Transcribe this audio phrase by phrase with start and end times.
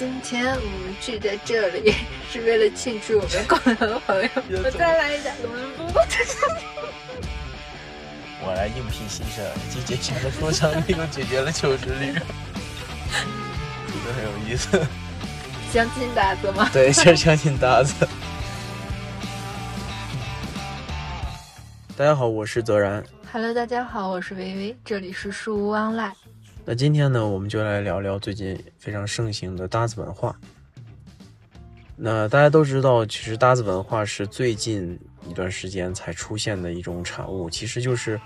[0.00, 1.94] 今天我们聚在这里
[2.32, 4.30] 是为了庆祝我们共同的朋友。
[4.64, 5.30] 我再来一下，
[8.42, 14.80] 我来应聘新生，集结型的说唱力，解决了求职率，这个很有意思。
[15.70, 16.70] 相亲搭子吗？
[16.72, 18.08] 对，就是相亲搭子。
[21.94, 23.04] 大家好，我是泽然。
[23.30, 26.14] Hello，大家好，我是微微，这里是树屋 online。
[26.70, 30.38] 那今天呢，我们就来聊聊最近非常盛行的搭子文化。
[31.96, 34.96] 那大家都知道，其实搭子文化是最近
[35.28, 38.20] 一段时间才出现的一种产物，其实就是，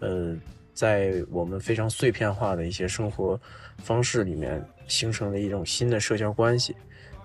[0.00, 0.36] 呃，
[0.74, 3.40] 在我们非常碎片化的一些生活
[3.78, 6.76] 方式里面形成了一种新的社交关系。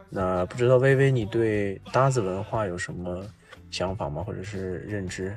[0.09, 3.22] 那不知道微微，你对搭子文化有什么
[3.72, 4.23] 想法吗？
[4.23, 5.36] 或者是认知？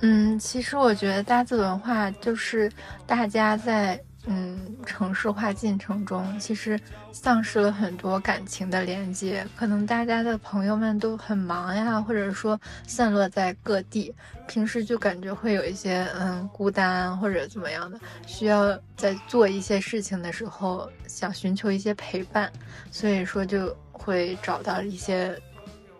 [0.00, 2.72] 嗯，其实我觉得搭子文化就是
[3.06, 6.78] 大家在嗯城市化进程中，其实
[7.12, 9.46] 丧失了很多感情的连接。
[9.56, 14.14] 可能大家的朋友们都很忙呀，或者说散落在各地，
[14.46, 22.52] 平时就感觉会有一些嗯孤单或者怎么样的，需要在做一些事情的时候想寻求一些陪伴，
[22.90, 25.34] 所以说就会找到一些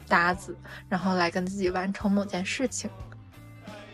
[0.07, 0.55] 搭子，
[0.89, 2.91] 然后来跟自己完成某件事情。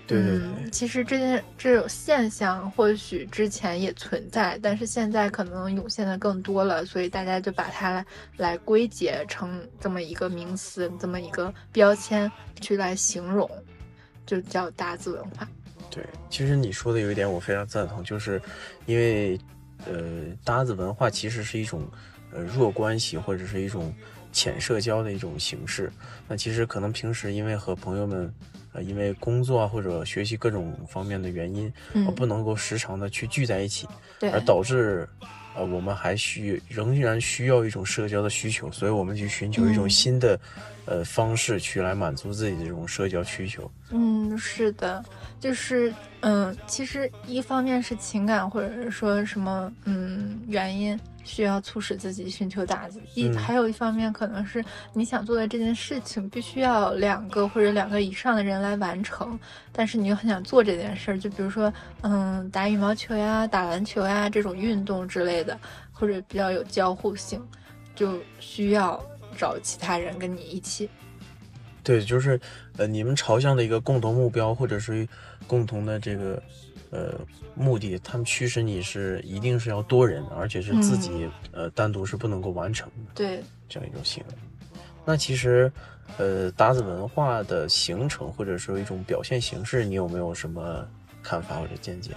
[0.09, 13.51] 嗯，其实这件这种现象或许之前也存在，但是现在可能涌现的更多了，所以大家就把它来归结成这么一个名词，这么一个标签去来形容，
[14.25, 15.49] 就叫搭子文化。
[15.91, 18.41] 对，其实你说的有一点我非常赞同，就是
[18.85, 19.37] 因为
[19.87, 21.85] 呃，搭子文化其实是一种
[22.33, 23.93] 呃弱关系或者是一种
[24.31, 25.93] 浅社交的一种形式。
[26.29, 28.33] 那其实可能平时因为和朋友们。
[28.83, 31.73] 因为工作啊或者学习各种方面的原因，
[32.07, 33.87] 而不能够时常的去聚在一起，
[34.33, 35.09] 而导致，
[35.55, 40.39] 呃，我们还需仍然需要一种社交的需求，所以我们去寻求一种新的，
[40.87, 43.71] 呃方式去来满足自己的这种社交需求。
[43.91, 45.05] 嗯，是的，
[45.39, 50.99] 就是，嗯，其实一方面是情感或者是说什么，嗯，原因。
[51.27, 59.37] 需要促使自己寻求打击，一还有一方面可能是你想做的这件事情必须要两个或者两个以上的人来完成，
[59.73, 61.73] 但是你又很想做这件事儿，就比如说，
[62.03, 65.59] 嗯，打羽毛球呀、打篮球呀这种运动之类的，
[65.91, 67.45] 或者比较有交互性，
[67.97, 69.05] 就需要
[69.37, 70.89] 找其他人跟你一起。
[71.85, 72.41] 对，就是，
[72.79, 75.07] 呃，你们朝向的一个共同目标，或者是
[75.47, 76.43] 共同的这个。
[76.93, 77.13] 呃，
[77.57, 83.13] 目的他们驱使你是一定是要多人，而且是自己呃单独是不能够完成的。
[83.13, 84.35] 对，这样一种行为。
[85.05, 85.71] 那其实，
[86.17, 90.87] 呃，搭子文化的形成或者说一种表现形式，你有没有什么
[91.25, 92.13] 看法或者见解？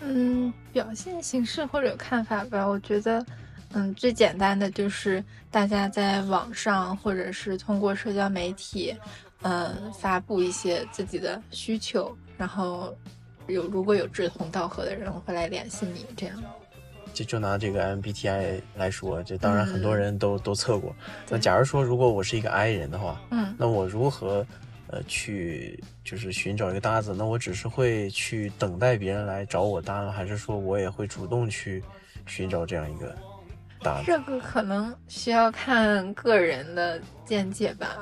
[0.00, 3.24] 嗯，表现形式或者看法吧，我觉得，
[3.72, 8.96] 嗯，最简单的就是大家在网上或者是通过社交媒体，
[9.42, 12.96] 嗯，发布一些自己的需求，然后。
[13.48, 16.36] 有如果有志同道合的人会来联系你，这样。
[17.14, 20.92] 就就拿这个 MBTI 来说，这当然很多人都都测过。
[21.28, 24.44] 那假如说如果我是一个 I 人的话，嗯，那我如何
[24.88, 27.14] 呃去就是寻找一个搭子？
[27.16, 31.80] 那我只是会去等待别人来找我搭，还是说我也会主动去
[32.26, 33.16] 寻找这样一个
[34.04, 37.96] 这个可能需要看个人的见解吧。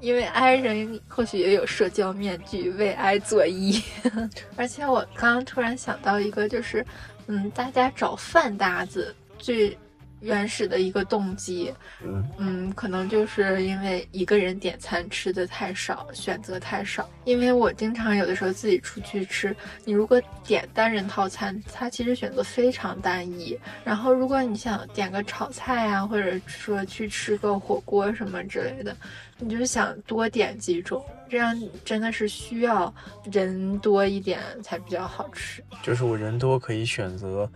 [0.00, 3.82] 因为 I 人或许也有社交面具，为 I 作揖。
[4.56, 6.84] 而且我刚刚突然想到一个，就是，
[7.28, 9.78] 嗯，大家找饭搭子最。
[10.22, 17.08] 原始的一个动机，嗯嗯，可能就是因为一个人点餐吃的太少，选择太少。
[17.24, 23.58] 因为我经常有的时候自己出去吃，你如果点单人套餐，它其实选择非常单一。
[23.84, 28.96] 然后如果你想点个炒菜啊，或者说去吃个火锅什么之类的，
[29.38, 32.94] 你就想多点几种，这样真的是需要
[33.32, 35.62] 人多一点才比较好吃。
[35.82, 37.50] 就是我人多可以选择。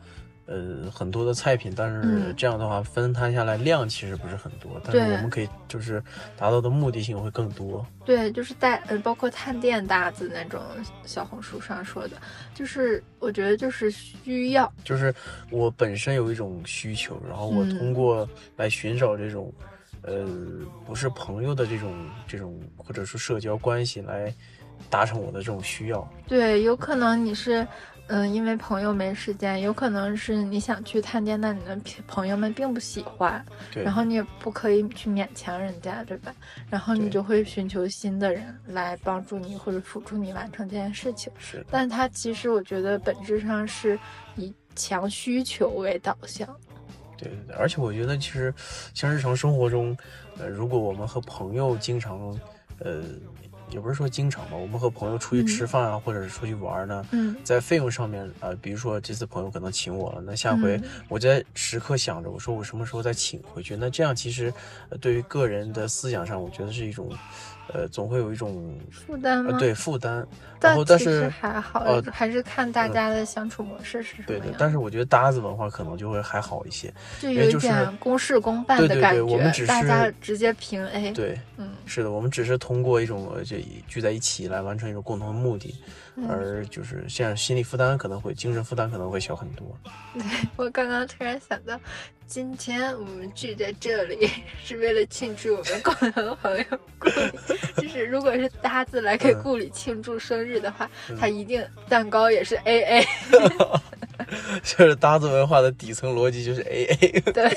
[0.46, 6.00] 呃，很多的菜品，但是这样的话分摊下来量其实不是很多，但是我们可以就是
[6.36, 7.84] 达到的目的性会更多。
[8.04, 10.62] 对，就是带呃，包括探店搭子那种，
[11.04, 12.16] 小红书上说的，
[12.54, 15.12] 就是我觉得就是需要，就是
[15.50, 19.52] 我本身有一种需求，然后我通过来寻找这种，
[20.02, 20.24] 呃，
[20.86, 21.92] 不是朋友的这种
[22.28, 24.32] 这种或者说社交关系来
[24.88, 26.08] 达成我的这种需要。
[26.28, 27.66] 对，有可能你是。
[28.08, 31.76] 嗯，因为朋友没时间，有可能是你想去探店，但你的
[32.06, 33.44] 朋友们并不喜欢，
[33.74, 36.32] 然后你也不可以去勉强人家，对吧？
[36.70, 41.32] 然后你就会寻求新的人来帮助你或者辅助你完成这件事情。
[41.36, 43.98] 是，但他其实我觉得本质上是
[44.36, 46.46] 以强需求为导向。
[47.18, 48.54] 对对对，而且我觉得其实
[48.94, 49.96] 像日常生活中，
[50.38, 52.38] 呃，如果我们和朋友经常，
[52.78, 53.02] 呃。
[53.70, 64.52] 也不是说经常吧，我们和朋友出去吃饭啊，或者是出去玩呢，嗯，在费用上面啊，比如说这次朋友可能请我了，那下回我在时刻想着，我说我什么时候再请回去，那这样其实
[65.00, 67.10] 对于个人的思想上，我觉得是一种。
[67.72, 69.58] 呃，总会有一种负担吗？
[69.58, 70.26] 对，负担。
[70.60, 79.20] 然后，但是还好，呃，还是看大家的相处模式是什么对对，但是我觉得搭子文化可能就会还好一些，就有一点公事公办的感觉。
[79.20, 81.12] 我们只是大家直接平 A。
[81.12, 85.74] 对，嗯，是的，我们只是通过一种这聚在一起来完成一种共同的目的。
[86.26, 89.78] 而就是像心理负担可能会，精神负担可能会小很多。
[90.14, 90.22] 对
[90.56, 91.78] 我刚刚突然想到，
[92.26, 94.28] 今天我们聚在这里
[94.64, 96.64] 是为了庆祝我们共同朋友
[96.98, 97.30] 顾里。
[97.76, 103.06] 就是如果是搭子来给顾里庆祝生日的话，他一定蛋糕也是 A A。
[104.64, 107.20] 就是搭子文化的底层逻辑就是 A A。
[107.32, 107.50] 对。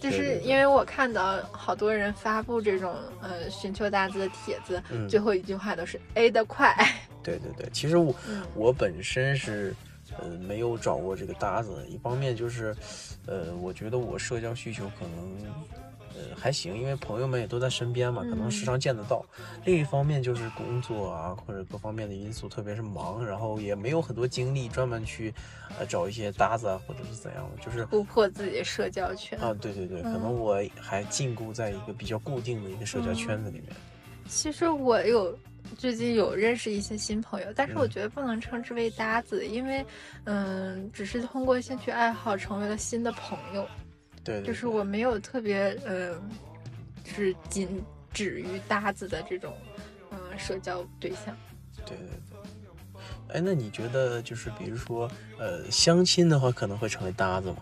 [0.00, 6.74] 就是因为我看到好多人发布这种呃寻求搭子的帖子，最后一句话都是 A 的快。
[7.22, 8.14] 对对对，其实我
[8.54, 9.74] 我本身是
[10.20, 12.74] 呃没有找过这个搭子，一方面就是
[13.26, 15.54] 呃我觉得我社交需求可能。
[16.18, 19.22] 呃，还行，因为朋友们也都在身边嘛，可能时常见得到。
[19.66, 25.34] 另一方面就是工作啊，或者各方面的因素，特别是忙，然后也没有很多精力专门去，
[25.78, 29.52] 呃，找一些搭子啊，或者是怎样的，就是突破自己的社交圈啊。
[29.60, 33.76] 对对对，可能我还禁锢在一个比较固定的一个社交圈子里面。
[34.28, 35.36] 其实我有
[35.78, 39.84] 最近有认识一些新朋友，但是我觉得不能称之为搭子，因为
[40.24, 43.66] 嗯，只是通过兴趣爱好成为了新的朋友。
[44.24, 46.20] 对，就是我没有特别，呃，
[47.04, 47.68] 是仅
[48.12, 49.54] 止于搭子的这种，
[50.10, 51.36] 嗯，社交对象。
[51.84, 52.36] 对对对。
[53.28, 57.58] 哎，那你觉得就是比如说，呃，相亲的话可能会成为搭子吗？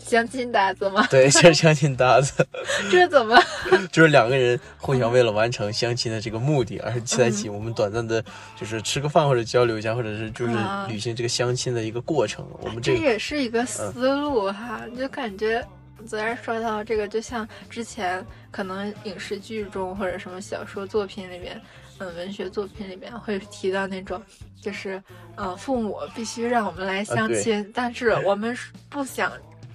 [0.00, 1.06] 相亲搭子吗？
[1.10, 2.44] 对，是相亲搭子。
[2.90, 3.40] 这怎么？
[3.92, 8.24] 就是两个人互相为了完成相亲的这个目的而在一起，我们短暂的，
[8.58, 10.52] 就是吃个饭或者交流一下，或者是就是
[10.88, 12.44] 履行这个相亲的一个过程。
[12.60, 15.64] 我们这也是一个思路哈，就感觉。
[16.08, 21.60] 昨天说到这个，就像之前可能影视剧中或者什么小说作品里面，
[21.98, 24.18] 嗯，文学作品里面会提到那种，
[24.62, 25.02] 就是，
[25.36, 28.56] 呃，父母必须让我们来相亲，但是我们
[28.88, 29.30] 不想、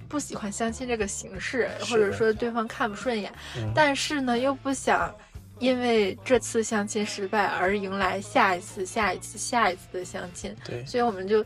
[0.08, 3.32] 不喜欢相亲这个形式，或者说对方看不顺眼，
[3.74, 5.14] 但是呢，又不想
[5.58, 11.44] 因为这次相亲失败而迎来下一次、下一次、下一次的相亲，对，所以我们就。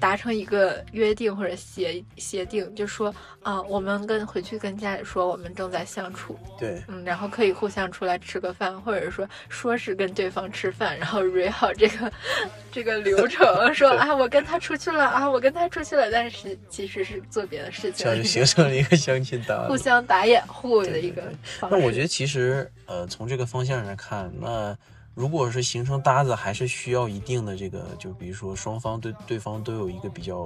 [0.00, 12.12] 达成一个约定或者协协定，就说啊，我们跟回去跟家里说，我们正在相处，对，嗯，然后可以互相出来吃个饭，或者说说是跟对方吃饭，然后 re 好这个
[12.70, 21.22] 这个流程，说啊，我跟他出去了啊，我跟他出去了，但是其实是做别的事情，这样就形成了一个相亲搭，互相打掩护的一个。
[21.62, 24.76] 那我觉得其实呃，从这个方向来看，那。
[25.18, 30.36] 如果是形成搭子，还是需要一定的这个，就比如说双方对对方都有一个比较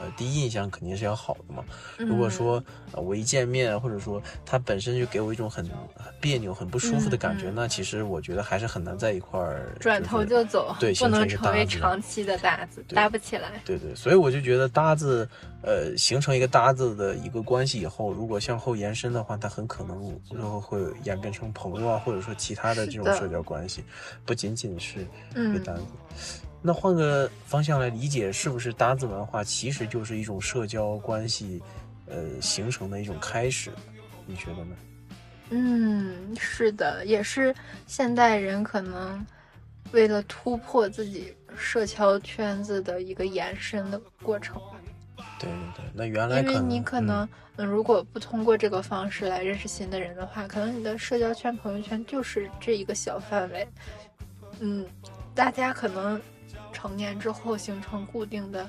[0.00, 1.62] 呃第一印象，肯定是要好的嘛。
[1.98, 5.70] 如果说我一见面，或者说他本身就给我一种很
[6.18, 13.60] 别扭、很不舒服的感觉，那其实我觉得还是很难在一块儿转头就走，对，不能成为长期的搭子，搭不起来。
[13.66, 15.28] 对对，所以我就觉得搭子，
[15.62, 23.84] 呃，形成一个搭子的一个关系以后，如果向后延伸的话，它很可能然后会演变成朋友啊，或者说其他的这种社交关系。
[24.26, 31.62] 不仅仅是一个单子，那换个方向来理解，是不是搭子文化其实就是一种社交关系，
[32.06, 33.70] 呃，形成的一种开始？
[34.26, 34.76] 你觉得呢？
[35.50, 37.54] 嗯，是的，也是
[37.86, 39.24] 现代人可能
[39.92, 44.71] 为了突破自己社交圈子的一个延伸的过程吧。
[45.42, 53.66] 对对对，那原来因为你可能，嗯，如果不通过这个方式来认识新的人的话，可能你的社交圈、朋友圈就是这一个小范围。
[54.60, 54.86] 嗯，
[55.34, 56.20] 大家可能
[56.72, 58.68] 成年之后形成固定的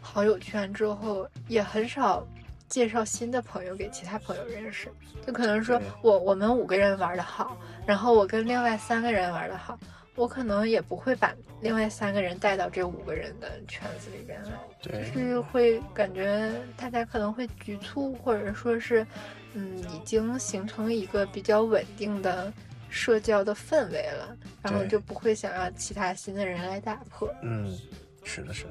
[0.00, 2.26] 好友圈之后，也很少
[2.68, 4.88] 介绍新的朋友给其他朋友认识。
[5.26, 9.78] 就可能说我我们五个人玩的好，然后我跟另外三个人玩的好，
[10.16, 14.50] 我可能也不会把另外三个人带到这五个人的圈子里边来。
[14.80, 19.06] 就，是会感觉大家可能会局促，或者说是，
[19.54, 22.52] 嗯，已经形成一个比较稳定的。
[22.88, 27.28] 社交的氛围了，然后就不会想要其他新的人来打破。
[27.42, 27.76] 嗯，
[28.22, 28.70] 是的，是的。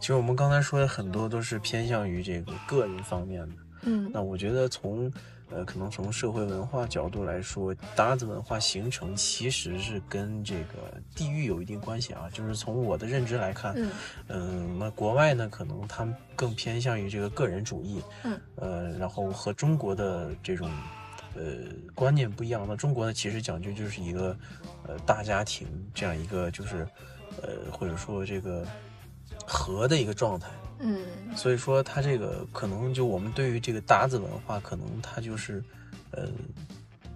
[0.00, 3.56] 其实我们刚才说的很多都是偏向于这个个人方面的。
[3.82, 5.12] 嗯那我觉得从
[5.50, 12.28] 呃，可能从社会文化角度来说，搭子文化形成其实是跟这个地域有一定关系啊。
[12.32, 13.90] 就是从我的认知来看，嗯
[14.28, 20.70] 嗯，那国外呢，可能他们更偏向于这个个人主义，嗯，呃，然后和中国的这种
[21.36, 21.42] 呃
[21.94, 22.64] 观念不一样。
[22.66, 24.36] 那中国呢，其实讲究就是一个
[24.86, 26.88] 呃大家庭这样一个就是
[27.42, 28.66] 呃或者说这个
[29.46, 30.48] 和的一个状态。
[30.80, 31.02] 嗯
[31.36, 35.62] 所以说，它这个可能就我们对于这个搭子文化，可能它就是，
[36.10, 36.28] 呃，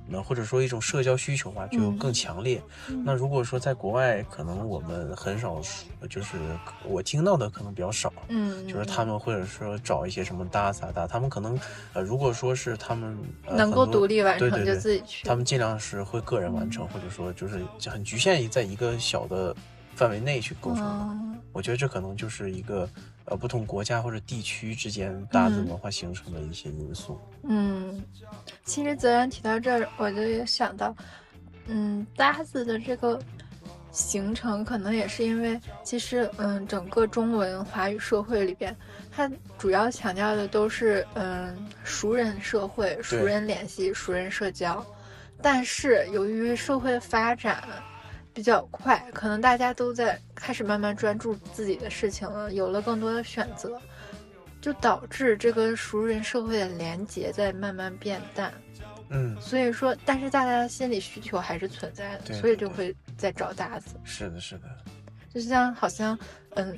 [0.07, 2.63] 那或者说一种社交需求吧，就更强烈。
[2.89, 5.61] 嗯那如果说在国外，可能我们很少，
[6.09, 6.39] 就是
[6.85, 11.59] 我听到的可能比较少，嗯，就是他们或者说找一些什么搭子啊搭，他们可能，
[11.93, 15.27] 呃，如果说是他们、呃、能够独立完成就对对对自己去。
[15.29, 19.55] 他们尽量是会个人完成，或者说就是很局限于在一个小的
[19.99, 20.91] 范围内去构成的。
[21.11, 22.89] 嗯我觉得这可能就是一个
[23.25, 27.19] 呃不同国家或者地区之间搭子嗯文化形成的一些因素。
[27.43, 28.01] 嗯，
[28.65, 30.95] 其实泽然提到这儿，我就也想到，
[31.67, 33.19] 嗯，搭子的这个
[33.91, 38.77] 形成，可能也是因为，其实，嗯，整个中文华语社会里边，
[39.11, 44.85] 它主要强调的都是，嗯，熟人社会、熟人联系、熟人社交。
[45.43, 47.65] 但是由于社会的发展
[48.33, 53.81] 比较快，可能大家都在开始慢慢专注自己的事情了，有了更多的选择。
[54.61, 58.53] 就导致这个熟人社会的连结在慢慢变淡。
[59.09, 63.95] 嗯，所以说，但是大家的心理需求还是存在的，所以就会在找搭子。
[64.03, 64.65] 是的，是的，
[65.33, 66.19] 就像好像，
[66.57, 66.77] 嗯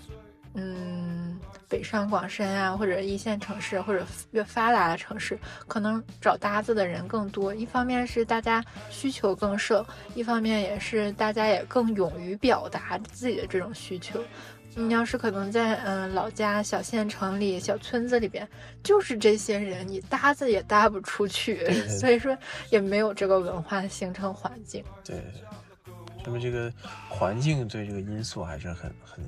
[0.55, 1.39] 嗯，
[1.69, 5.39] 北上广深啊，或者一线城市或者越发达的城市，
[5.69, 7.55] 可能找搭子的人更多。
[7.55, 14.21] 一方面是大家需求更盛，一方面也是大家也更勇于表达自己的这种需求。
[14.77, 18.49] 你要是可能在嗯老家小县城里、小村子里边，
[18.83, 22.37] 就是这些人，你搭子也搭不出去，所以说
[22.71, 25.23] 也没有这个文化形成环境，对。
[26.23, 26.71] 那么这个
[27.09, 29.25] 环境对这个因素还是很很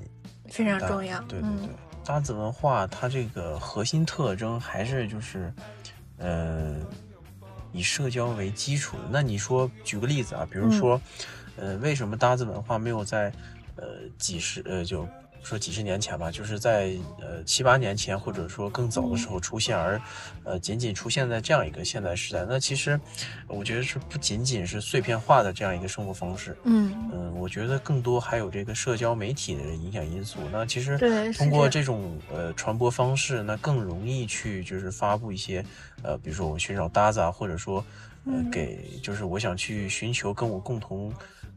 [0.49, 1.19] 非常重要。
[1.19, 1.69] 嗯对对对，
[2.03, 5.53] 搭子文化它这个核心特征还是就是，
[6.17, 6.75] 呃，
[7.71, 8.97] 以社交为基础。
[9.09, 10.99] 那你说举个例子啊，比如说，
[11.55, 13.31] 呃，为什么搭子文化没有在
[13.77, 13.85] 呃
[14.17, 15.07] 几十呃就
[15.43, 20.01] 说几十年前吧，就是在呃七八年前或者说更早的时候出现，而
[20.43, 22.43] 呃仅仅出现在这样一个现代时代？
[22.49, 22.99] 那其实
[23.47, 26.57] 我觉得是不仅仅是碎片化的这样一个生活方式。
[26.63, 30.39] 嗯，嗯，我觉得更多还有这个社交媒体的影响因素。
[30.51, 30.97] 那其实
[31.37, 35.61] 通过这这种呃传播方式，那更容易去就是发布一些
[36.01, 37.83] 呃，比如说我寻找搭子啊，或者说
[38.25, 41.13] 呃嗯给就是我想去寻求跟我共同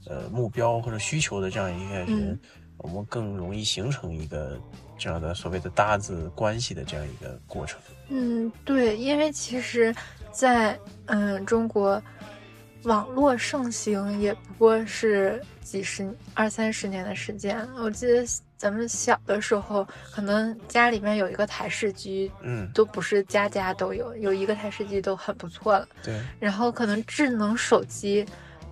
[0.06, 2.38] 呃目标或者需求的这样一个人，嗯
[2.78, 4.58] 我们更容易形成一个
[4.98, 7.80] 这样的所谓的搭子关系的这样一个过程。
[8.08, 9.94] 嗯，对，因为其实
[10.30, 12.00] 在，嗯中国，
[12.84, 17.68] 网络盛行也不过是几十二三十年的时间。
[17.78, 18.24] 我记得
[18.56, 25.88] 咱们小的时候，可能家里面有一个台式机，嗯，都不是家家都有，有一个台式机都很不错了。
[26.02, 28.24] 对，然后可能智能手机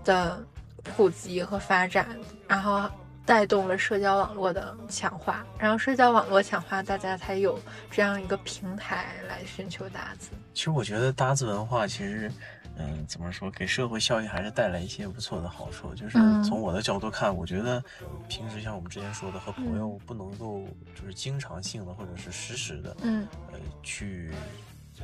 [0.04, 0.42] 的
[0.84, 2.06] 普及和发展，
[2.46, 2.88] 然后
[3.26, 7.58] 带动了社交网络的强化，然后社交网络强化，大家才有
[7.90, 10.30] 这样一个平台来寻求搭子。
[10.52, 12.30] 其实我觉得搭子文化其实，
[12.76, 15.94] 嗯，怎么说，给社会效益还是带来一些不错的好处。
[15.94, 17.82] 就是嗯从我的角度看，我觉得
[18.28, 24.30] 平时像我们之前说的，和朋友嗯不能够就是经常性的或者是实时的，嗯呃，去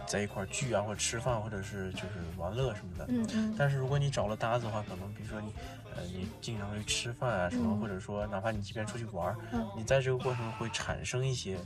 [0.07, 3.07] 在一块儿聚啊，或者吃饭，或者是就是玩乐什么的。
[3.09, 5.53] 嗯嗯但是如果你找了搭子的话，可能比如说你，
[5.97, 11.57] 呃，你经常会吃饭啊什么，嗯或者说哪怕你即便出去玩，嗯你在这个过程中会产生一些，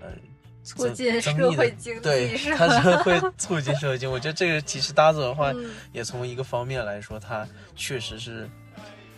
[0.00, 0.08] 呃，
[0.62, 4.12] 促进社会经济对，是它吧是会促进社会经济。
[4.14, 8.48] 我觉得这个其实搭子的话嗯也从一个方面来说，它确实是，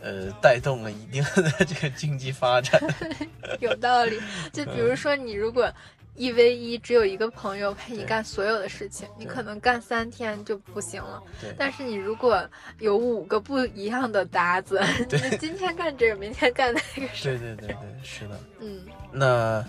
[0.00, 2.80] 呃，带动了一定的这个经济发展。
[3.60, 4.18] 有道理。
[4.52, 5.70] 就比如说，你如果
[6.14, 11.22] 一 v 一只有一个朋友陪你干所有的事情，你可能干三天就不行了。
[11.40, 12.46] 对，但是你如果
[12.78, 17.36] 有五个不一样的搭子， 对你今天干这个，明天干那个事。
[17.36, 18.38] 对对对对， 是的。
[18.60, 18.80] 嗯
[19.12, 19.64] 那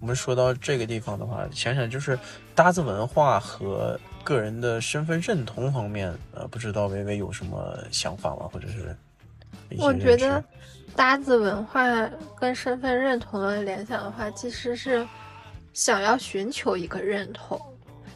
[0.00, 2.16] 我们说到这个地方的话，想想就是
[2.54, 8.48] 搭子文化和个人的身份认同方面，呃，不知道微微有什么想法吗？
[8.52, 8.96] 或者是
[9.76, 10.42] 我觉得
[10.94, 11.82] 搭子文化
[12.38, 15.04] 跟身份认同的联想的话，其实是
[15.78, 17.56] 想要寻求一个认同，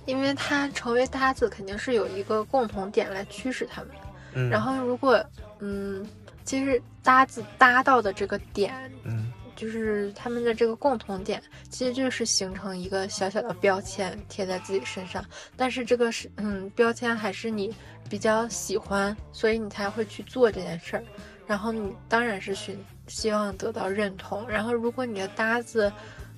[0.05, 3.91] 因为他成为搭子肯定是有一个共同点来驱使他们。
[4.33, 5.25] 嗯，然后如果
[5.61, 6.05] 嗯，
[6.45, 11.41] 其实搭子搭到的这个点，嗯就是他们的这个共同点，
[11.71, 15.25] 其实就是形成一个小小的标签贴在自己身上。
[15.57, 17.73] 但是这个是，嗯，标签还是你
[18.11, 21.05] 比较喜欢，所以你才会去做这件事儿。
[21.47, 22.77] 然后你当然是寻
[23.07, 24.49] 希望得到认同。
[24.49, 25.93] 然后如果你的搭子，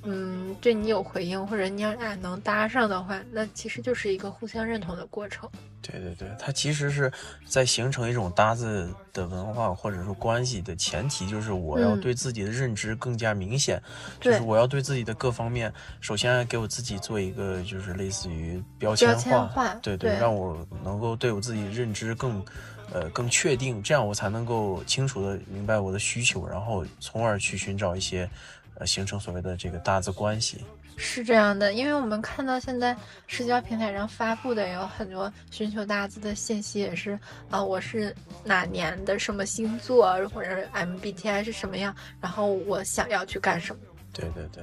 [0.05, 5.49] 嗯，对你有回应，或者你俩能搭上的话，那其实就是一个互相认同的过程。
[5.81, 7.13] 对对对，它其实是
[7.47, 13.83] 在形成一种搭子的文化或者说关系的前提，就是我要对自己的认知更加明显，
[14.21, 22.43] 就是我要对自己的各方面，首先给我自己做一个就是类似于标签化，对对，让我能够对我自己认知更，
[22.91, 28.29] 呃更确定，这样我才能够清楚的明白我的需求，然后从而去寻找一些。
[28.77, 30.65] 呃，形成所谓的这个搭子关系
[30.97, 37.19] 是这样的，因为我们看到现在社交平台上发布的有很多寻求搭子的信息，也是
[37.51, 38.15] 啊，我是
[38.45, 43.81] 哪年的什么星座，或者 MBTI 是什么样，然后我想要去干什么。
[44.13, 44.63] 对对对。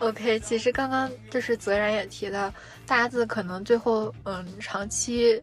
[0.00, 2.52] OK，其实刚刚就是泽然也提到，
[2.84, 5.40] 搭子可能最后嗯长期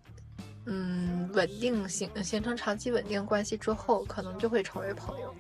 [0.65, 5.33] 嗯稳定形形成长期稳定关系之后，可能就会成为朋友，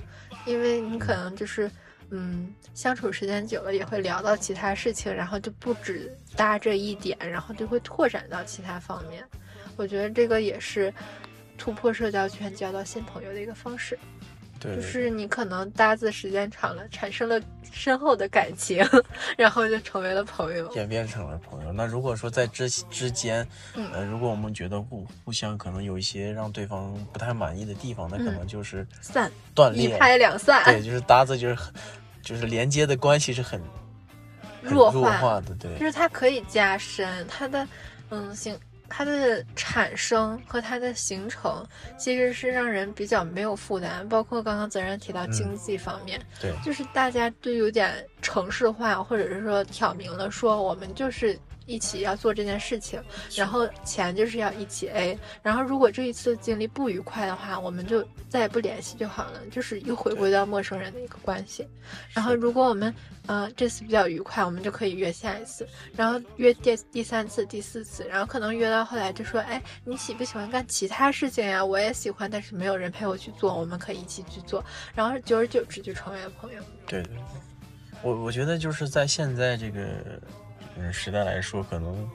[0.45, 1.69] 因为你可能就是。
[2.09, 9.23] 嗯，相处时间久了也会聊到其他事情，然后就不止搭这一点，然后就会拓展到其他方面。
[9.75, 10.93] 我觉得这个也是
[11.57, 13.99] 突破社交圈、交到新朋友的一个方式。
[14.59, 18.85] 对，就是你可能搭子时间长了，产生了深厚的感情，
[19.37, 21.71] 然后就成为了朋友，演变成了朋友。
[21.71, 23.47] 那如果说在之之间，
[23.93, 30.63] 呃，如果我们觉得互互相可能有一些让对方不太满意的地方，那可能就是散断裂，一拍两散。
[30.65, 31.73] 对，就是搭子就是很。
[32.23, 33.61] 就是连接的关系是很
[34.61, 37.65] 弱化的，对，就是它可以加深它的，
[38.09, 38.53] 嗯，形
[38.89, 41.65] 它的产生和它的形成，
[41.97, 44.07] 其实是让人比较没有负担。
[44.07, 51.37] 包括刚刚泽然提到经济方面，对，就是大家都有点城市化，或者是说挑明了说我们就是。
[51.67, 52.99] 一起要做这件事情，
[53.35, 61.67] 然后钱就是要一起 A，然后如果这一次经历不愉快的话，我们就再也不联系就好了，就是又回归到陌生人的一个关系。
[62.13, 62.93] 然后如果我们，
[63.27, 71.63] 呃，这次比较愉快，我们就可以约下一次，然后约第第三次、第四次，然后可能约到后来就说，哎，你喜不喜欢干其他事情呀？
[71.63, 74.63] 我也喜欢，但是没有人陪我去做，我们可以一起去做，
[74.95, 76.61] 然后久而久之就成为了朋友。
[76.87, 77.21] 对对对，
[78.01, 79.81] 我我觉得就是在现在这个。
[80.77, 82.09] 嗯，时代来说，可能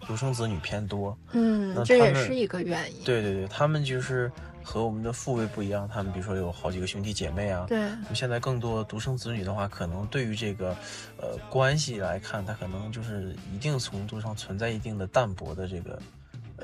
[0.00, 1.16] 独生子女偏多。
[1.32, 3.04] 嗯，这也是一个原因。
[3.04, 4.30] 对对对，他们就是
[4.62, 7.66] 和我们的父辈不一样，他们比如说有好几个兄弟姐妹啊。
[7.68, 7.78] 对。
[7.78, 10.76] 那么现在更多独生子女的话，可能对于这个
[11.18, 16.00] 呃关系来看，他可能就是一定程度上存在一定的淡薄的这个。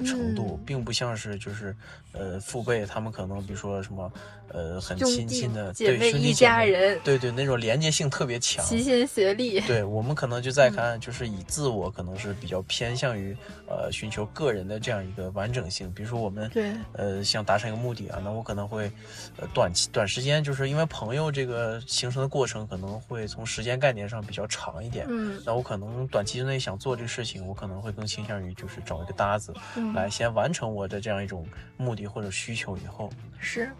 [0.02, 1.74] 程度并不像是就是
[2.12, 4.12] 呃父辈他们可能比如说什么
[4.48, 9.60] 呃很亲近的对兄弟一家人对对那种连接性特别强齐心协力。
[9.60, 13.36] 对我们可能就在看就是以自我可能是比较偏向于
[13.68, 15.92] 呃寻求个人的这样一个完整性。
[15.92, 18.90] 比如说我们对呃想达成一个目的啊那我可能会
[19.36, 25.40] 呃短期短时间就是因为朋友这个形成的过程可能会从时间概念上比较长一点嗯。
[25.46, 29.52] 那我可能短期之内想做这个事情我可能会更倾向于就是找一个搭子。
[29.94, 33.70] 来先完成我的这样一种目的或者需求以后是，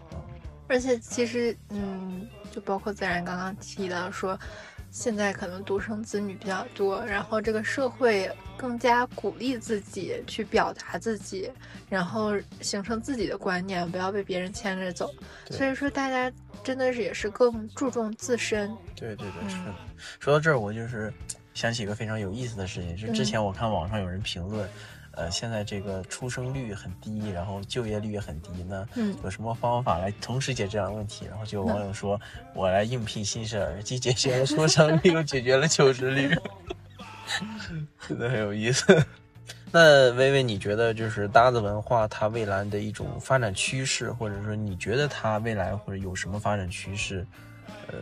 [0.67, 4.37] 而且其实嗯，就包括自然刚刚提到说，
[4.89, 11.51] 现在可能独生子女比较多，然后这个社会更加鼓励自己去表达自己，
[11.89, 15.09] 然后形成自己的观念，不要被别人牵着走。
[15.49, 16.31] 所以说大家
[16.63, 18.69] 真的是也是更注重自身。
[18.95, 19.57] 对对对，是。
[20.19, 21.13] 说到这儿，我就是
[21.53, 24.69] 想起一个非常有意思的事情，就是之前我看网上有人评论。
[25.13, 28.87] 呃，现在这个出生率很低，然后就业率也很低呢。
[28.95, 31.25] 嗯，有什么方法来同时解决这样的问题？
[31.25, 32.19] 然后就有网友说
[32.55, 36.35] ：“我来应聘新生儿，既解决了出生率，又解决了求职率。
[38.07, 38.85] ”真的很有意思。
[39.73, 47.25] 那微微，你觉得就是搭子文化它未来的一种发展趋势，或者说你觉得它未来或者有什么发展趋势？
[47.87, 47.95] 呃，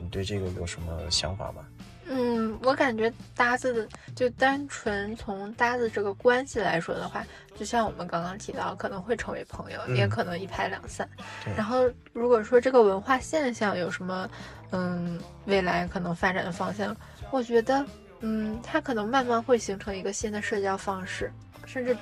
[0.00, 1.66] 你对这个有什么想法吗？
[2.08, 2.35] 嗯，
[2.66, 7.24] 我感觉搭子的就单纯从搭子这个关系来说的话，
[7.56, 11.08] 就像我们刚刚提到，可能会成为朋友，也可能一拍两散。
[11.56, 14.28] 然后如果说这个文化现象有什么，
[14.72, 16.94] 嗯，未来可能发展的方向，
[17.30, 17.86] 我觉得，
[18.18, 21.32] 嗯，它可能慢慢会形成一个新的社交方式，
[21.66, 21.96] 甚至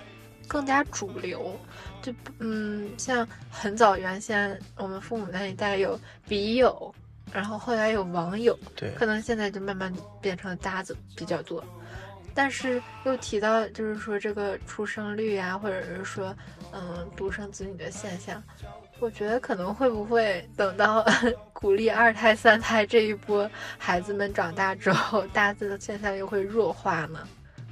[0.48, 1.54] 更加主流。
[2.00, 6.94] 就嗯，像很早原先我们父母那一代有笔友。
[7.34, 11.62] 然后后来有网友，对，可能现在就慢慢变成了搭子比较多，
[12.32, 16.34] 但是又提到就是说这个出生率啊，或者是说，
[16.72, 18.40] 嗯，独生子女的现象，
[19.00, 21.04] 我觉得可能会不会等到
[21.52, 27.26] 鼓励二胎、三胎这一波孩子们长大之后， 搭子的现象又会弱化呢？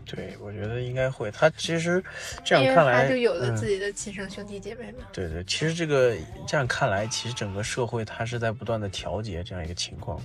[0.04, 1.30] 对，我觉得应该会。
[1.30, 2.02] 他其实
[2.44, 5.04] 这样看来，他就有了自己的亲生兄弟姐妹嘛。
[5.12, 10.20] 对对，其实这个这样看来，其实整个社会它是在不断的调节这样一个情况。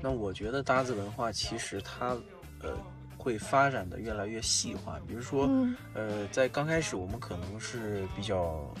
[0.00, 2.16] 那我觉得搭子文化其实它
[2.62, 2.76] 呃
[3.16, 5.00] 会发展的越来越细化。
[5.06, 5.48] 比如说，
[5.94, 8.72] 呃，在刚开始我们可能是比较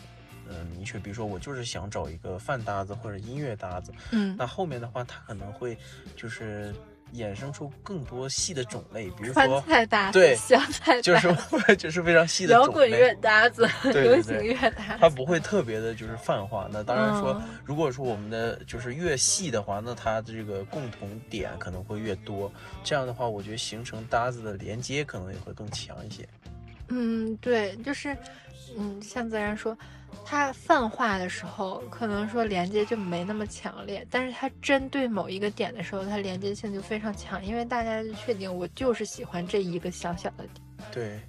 [0.48, 3.92] 嗯明确，比如说我就是想找一个饭搭子或者音乐搭子。
[4.12, 5.76] 嗯，那后面的话，他可能会
[6.16, 6.74] 就是。
[7.14, 16.68] 衍生出更多细的种类，比如说菜搭对香菜就是就是非常细的摇滚乐搭子、流行乐搭子，它不会特别的就是泛化。
[16.70, 22.52] 那当然说，如果说我们的就是越细的话，那它这个共同点可能会越多。
[22.84, 26.28] 这样的话，我觉得形成搭子的连接可能也会更强一些。
[26.88, 28.16] 嗯，对，就是
[28.76, 29.76] 嗯，像自然说。
[30.24, 40.90] 它泛化的时候，可能说连接就没那么强烈，但是它针对某一个点的时候，它连接性就非常强，因为大家就确定我就是喜欢这一个小小的点。
[40.90, 41.20] 对，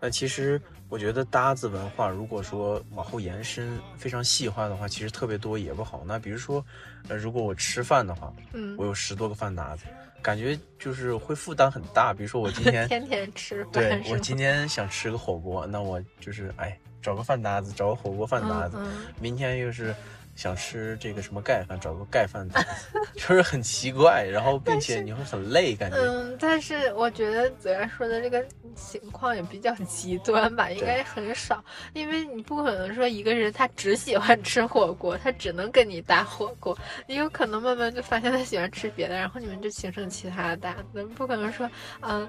[0.00, 6.04] 那其实我觉得搭子文化，如果说往后延伸非常细化的话，其实特别多也不好。
[6.06, 6.64] 那比如说，
[7.08, 9.84] 呃，如果我吃饭的话，嗯，我有十多个饭搭子，
[10.22, 12.14] 感觉就是会负担很大。
[12.14, 16.78] 比如说我今 天天天吃，对我今天想吃个火锅，那我就是哎。
[17.04, 18.78] 找个饭搭子，找个火锅饭搭子。
[19.20, 19.94] 明天又是
[20.34, 24.24] 想吃这个什么盖饭，找个盖饭搭子， 就是很奇怪。
[24.24, 25.98] 然后，并且你会很累，感觉。
[25.98, 28.42] 嗯，但是我觉得子然说的这个
[28.74, 31.62] 情况也比较极端吧，应该很少，
[31.92, 36.76] 因为你不可能说一个人他只喜欢吃火锅，他只能跟你搭火锅。
[37.06, 41.04] 你有可能慢慢就发现他喜欢吃别的，然后你们就形成其他的搭子。
[41.14, 42.26] 不可能说，嗯。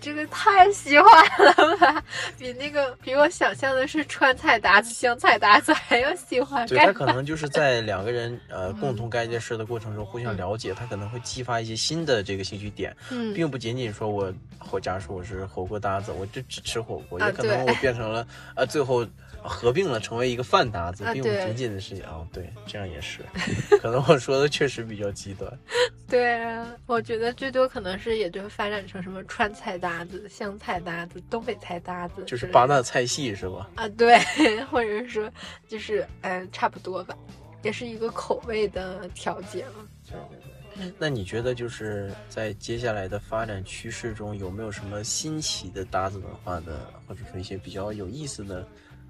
[0.00, 1.06] 这个太喜欢
[1.38, 2.02] 了吧，
[2.38, 6.66] 比那个比我想象的是川菜搭子、湘菜搭子还要喜欢。
[6.66, 12.96] 对他可能就是在两个人呃共同干一件事的过程中互相了解，他可能会激发一些新的这个兴趣点，
[13.34, 14.32] 并不仅仅说我，
[14.70, 19.06] 我假如说我是火锅搭子，我就只吃火锅，也可能我变成了呃最后。
[19.42, 23.20] 合并了，成为一个饭搭子，并不仅仅的是啊，对，这样也是，
[23.80, 25.50] 可能我说的确实比较极端。
[26.08, 33.68] 对啊，我觉得最多可能是也就发展成什么川菜搭子、湘菜搭子、东北菜搭子，就是八大菜系是吧？
[33.74, 34.18] 啊，对，
[34.70, 35.30] 或者是说
[35.68, 37.14] 就是嗯，差不多吧，
[37.62, 39.86] 也是一个口味的调节嘛。
[40.06, 40.92] 对对对。
[40.96, 48.64] 那你觉得就是在接下来的发展趋势中，有没有什么新奇的搭子文化的，或者说一些比较有意思的？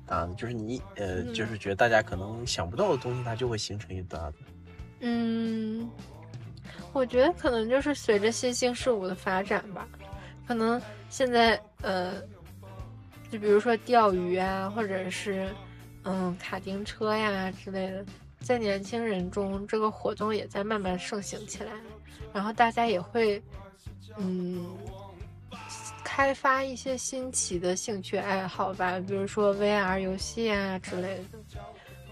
[0.09, 4.39] 搭子就是你，呃，就是觉得大家可能想不到的东西，它就会形成一搭子。
[5.01, 5.89] 嗯，
[6.93, 9.87] 我觉得可能就是随着新兴事物的发展吧，
[10.47, 12.21] 可能现在，呃，
[13.31, 15.49] 就比如说钓鱼啊，或者是
[16.05, 18.05] 嗯卡丁车呀之类的，
[18.41, 21.73] 在年轻人中这个活动也在慢慢盛行起来，
[22.33, 23.41] 然后大家也会，
[24.17, 24.67] 嗯。
[26.19, 31.23] 开发一些新奇的兴趣爱好吧，比如说 VR 游戏啊之类的。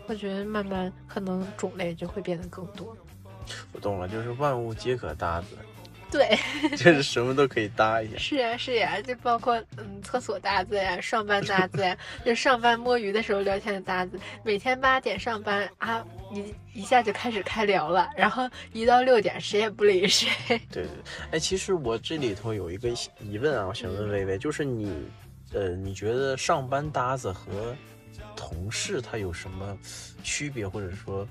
[0.06, 2.96] 我觉得慢慢可能种类就会变得更多。
[3.72, 5.58] 我懂了，就是万物皆可搭子。
[6.10, 6.38] 对，
[6.76, 8.16] 就是什么都可以搭一下。
[8.16, 14.18] 是呀，是呀，就包括嗯，厕所搭子呀，上班搭子呀，就上班摸鱼的时候聊天的搭子。
[14.44, 20.28] 每天八点上班啊，一一下就开始开聊了，然后一到六点谁也不理谁。
[20.70, 20.86] 对对，
[21.32, 22.88] 哎，其实我这里头有一个
[23.20, 24.92] 疑问啊，我想问微微，就是你，
[25.52, 27.74] 呃，你觉得上班搭子和
[28.36, 29.76] 同事他有什么
[30.22, 31.26] 区别，或者说？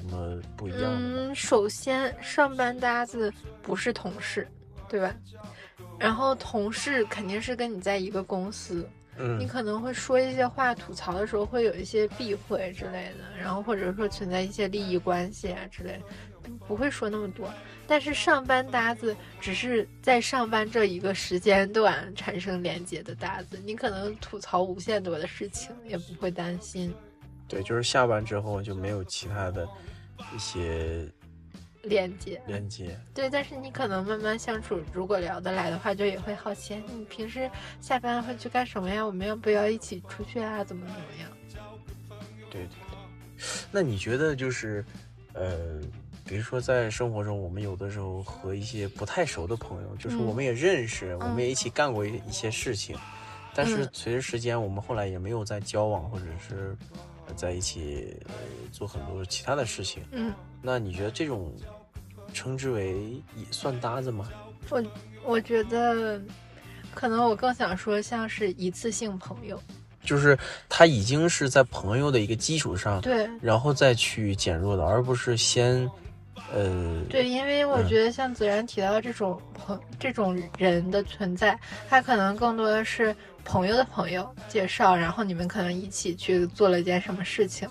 [0.00, 3.32] 什么不一样嗯，首先上班搭子
[3.62, 4.48] 不是同事，
[4.88, 5.14] 对吧？
[5.98, 17.52] 然后同事肯定是跟你在一个公司，嗯，你可能会说一些话，吐槽的时候会有一些避讳之类的，然后或者说存在一些利益关系啊之类的，不会说那么多。
[17.86, 26.94] 但是上班搭子只是在上班这一个时间段产生连接的搭子，你可能吐槽无限多的事情也不会担心。
[27.46, 29.68] 对，就是下班之后就没有其他的。
[30.34, 31.06] 一些
[31.82, 39.04] 连接，连接，对，但是你可能慢慢相处，如果聊得来的话，就也会好奇，你平时下班会去干什么呀？
[39.04, 40.62] 我们要不要一起出去啊？
[40.62, 41.30] 怎么怎么样？
[42.50, 42.98] 对对对，
[43.70, 44.84] 那你觉得就是，
[45.32, 45.80] 呃，
[46.26, 52.94] 比如说在生活中，我们有的时候和一些不太熟的朋友，就是我们也认识，我们也一起干过一一些事情，
[53.54, 56.76] 但是随着时间，我们后来也没有再交往，或者是。
[57.34, 58.34] 在一起呃
[58.72, 61.52] 做很多其他的事情，嗯，那你觉得这种
[62.32, 64.28] 称之为也算搭子吗？
[64.68, 64.84] 我
[65.24, 66.20] 我觉得
[66.94, 69.60] 可能我更想说像是一次性朋友，
[70.02, 70.38] 就是
[70.68, 73.28] 他已经是在朋友的一个基础上，对。
[73.40, 75.90] 然后再去减弱的，而不是先，
[76.52, 77.88] 呃，对，因为我嗯。
[77.88, 87.68] 觉得像子然提到这种朋这种人的存在，他可能更多的是朋友的朋友介绍，然后你们可能一起去做了一件什么事情，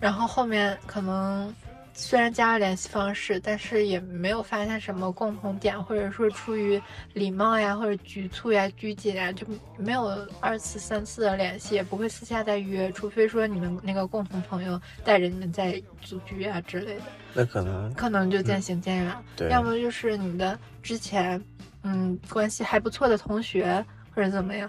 [0.00, 1.54] 然后后面可能
[1.92, 6.80] 虽然加了联系方式，但是也没有发现什么共同点，或者说出于
[7.12, 9.44] 礼貌呀，或者局促呀、拘谨呀，就
[9.76, 17.02] 没有二次、三次的联系，也不会私下再约，除非说你们那个共同朋友带着你们在组局啊之类的。
[17.34, 17.92] 那可能。
[17.94, 19.48] 可能就渐行渐远，对。
[19.50, 21.42] 要么就是你的之前，
[21.82, 23.84] 嗯，关系还不错的同学
[24.18, 24.68] 或者怎么样，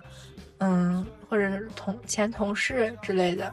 [0.59, 3.51] 嗯，或者是同前同事之类的，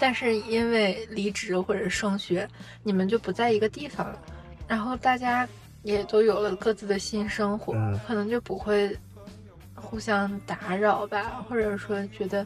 [0.00, 2.48] 但是因为离职或者升学，
[2.82, 4.18] 你们就不在一个地方了，
[4.66, 5.48] 然后大家
[5.84, 8.98] 也都有了各自的新生活，嗯可能就不会
[9.76, 12.44] 互相打扰吧，或者说觉得，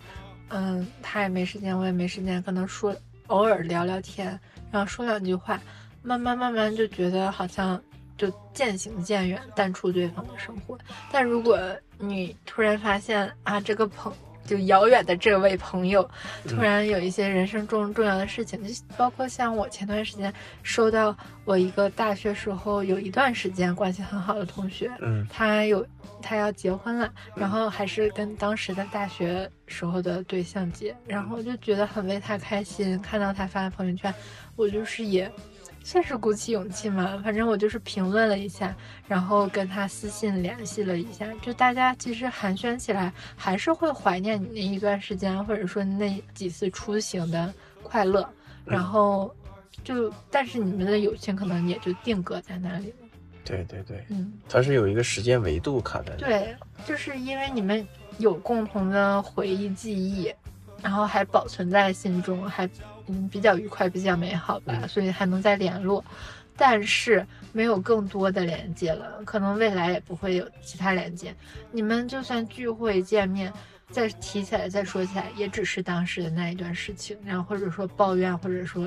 [0.51, 2.95] 嗯，他也没时间，我也没时间，可能说
[3.29, 4.39] 偶尔聊聊天，
[4.71, 5.59] 然后说两句话，
[6.03, 7.83] 慢慢慢慢就觉得好像
[8.21, 10.79] 就渐行渐远，淡出对方的生活。
[11.11, 11.59] 但如果
[11.99, 14.13] 你突然发现啊，这个朋
[14.45, 16.07] 就遥远的这位朋友，
[16.47, 25.27] 突然有一些人生中重要的事情，就包括像我前段时间收到我一个大学时候有一段时间关系很好的同学，嗯。
[25.31, 25.87] 他有
[26.21, 34.13] 他要结婚了，然后还是跟当时的大学时候的对象结，然后就觉得很为他开心，看到他发的朋友圈，
[34.57, 35.31] 我就是也
[35.83, 38.75] 算是鼓起勇气嘛，反正我就是评论了一下，
[39.09, 48.29] 然后跟他私信联系了一下，就大家其实寒暄起来还是会怀念你那一段时间，或者说那几次出行的快乐，
[48.65, 49.35] 然后
[49.83, 53.09] 就但是你们的友情可能也就定格在那里了，
[53.45, 54.33] 对对对，嗯。
[54.49, 56.27] 它是有一个时间维度卡在那。
[56.27, 57.85] 对，就是因为你们
[58.19, 60.33] 有共同的回忆记忆，
[60.83, 62.69] 然后还保存在心中，还
[63.09, 66.05] 嗯比较愉快，比较美好吧，嗯所以还能再联络。
[66.57, 71.35] 但是没有更多的连接了，可能未来也不会有其他连接。
[71.73, 73.51] 你们就算聚会见面，
[73.91, 78.87] 再提起来再说起来，也只是当时的那一段事情，然后或者说抱怨，或者说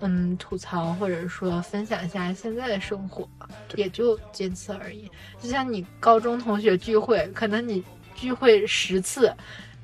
[0.00, 3.28] 嗯吐槽，或者说分享一下现在的生活，
[3.76, 5.08] 也就仅此而已。
[5.40, 7.84] 就像你高中同学聚会，可能你
[8.16, 9.32] 聚会十次，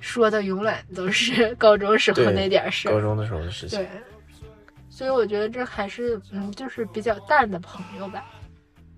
[0.01, 2.93] 说的永远都是高中时候那点事儿。
[2.93, 3.79] 高中的时候的事情。
[3.79, 3.89] 对，
[4.89, 8.25] 所以我觉得这还是嗯，就是比较淡的朋友吧，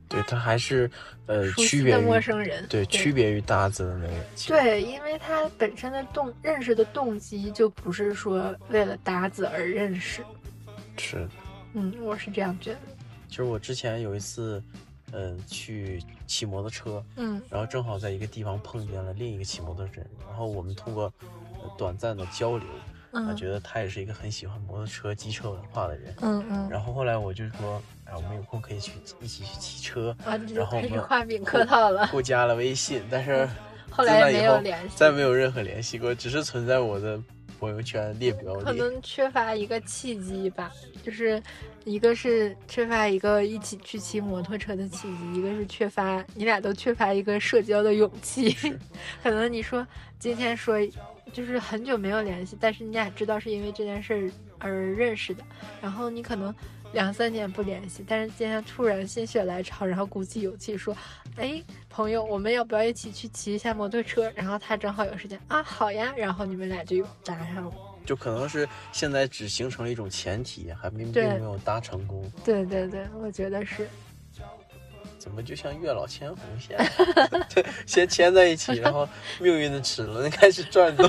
[0.08, 0.90] 对，他还是
[1.26, 2.66] 呃区别于陌生人。
[2.68, 4.14] 对区别于搭子的那个。
[4.46, 10.22] 对，因为他本身的动认识的动机就不是说为了搭子而认识。
[10.98, 11.28] 是。
[11.72, 12.78] 嗯，我是这样觉得。
[13.28, 14.60] 其实我之前有一次，
[15.12, 21.12] 呃，去骑摩托车，嗯然后正好在一个地方碰见了另一个骑摩托车人，然后我们通过、
[21.62, 22.66] 呃短暂的交流，
[23.12, 26.14] 我嗯觉得他也是一个很喜欢摩托车、机车文化的人。
[26.20, 30.16] 嗯嗯，然后后来我就说，哎，我们有空可以去一起去骑车，
[30.54, 32.06] 然后我们画饼客套了。
[32.06, 33.48] 互加了微信，但是
[33.90, 37.20] 后来也没有联系，再没有任何联系过，只是存在我的
[37.60, 38.64] 朋友圈列表里。
[38.64, 41.40] 可能缺乏一个契机吧，就是
[41.84, 48.56] 一个是缺乏一个一起去骑摩托车的契机，一个是缺乏你俩都缺乏一个社交的勇气。
[49.22, 49.86] 可能你说
[50.18, 50.78] 今天说
[51.32, 55.44] 就是很久没有联系，但是你俩知道是因为这件事儿而认识的，
[55.82, 56.54] 然后你可能。
[56.92, 60.96] 两三年不联系，但是今天突然心血来潮，然后鼓起勇气说
[61.36, 67.72] ：“哎，朋友，我们要不要一起去骑一下摩托车？”然后他正好有时间啊，好呀，然后你们俩就搭上了。
[68.04, 72.28] 就可能是现在只形成了一种前提，还并并没有搭成功。
[72.44, 73.88] 对对对，我觉得是。
[75.18, 76.78] 怎么就像月老牵红线，
[77.54, 79.06] 对 先牵在一起，然后
[79.38, 81.06] 命运的齿轮开始转动。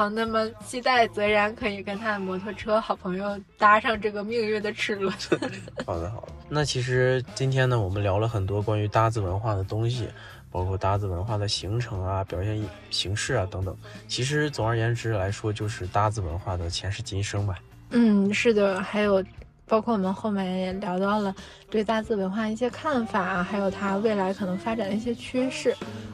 [0.00, 5.12] 好，那么期待泽然可以跟他的摩托车好朋友搭上这个命运的齿轮。
[5.84, 6.28] 好的，好的。
[6.48, 10.08] 那其实今天呢，我们聊了很多关于搭子文化的东西，
[10.50, 12.58] 包括搭子文化的形成啊、表现
[12.88, 13.76] 形式啊等等。
[14.08, 17.58] 其实总而言之来说，就是搭子文化的前世今生吧。
[17.90, 19.22] 嗯，是的，还有
[19.70, 21.32] 包括我们后面也聊到了
[21.70, 25.72] 对大字文化一些看法，还有它未来可能发展的一些趋势。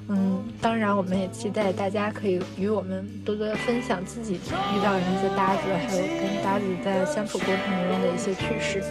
[0.09, 8.85] 嗯，当然我们也期待大家可以与我们多多分享自己遇到的一些搭子，还有跟搭子在相处过程中的一些趣事。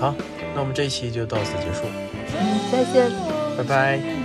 [0.00, 0.12] 好，
[0.54, 1.84] 那我们这一期就到此结束，
[2.36, 3.10] 嗯，再见。
[3.56, 4.21] 拜拜。